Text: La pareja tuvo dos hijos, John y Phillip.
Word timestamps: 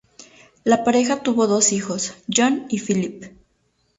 La 0.63 0.83
pareja 0.83 1.21
tuvo 1.21 1.45
dos 1.45 1.71
hijos, 1.73 2.15
John 2.27 2.65
y 2.69 2.79
Phillip. 2.79 3.37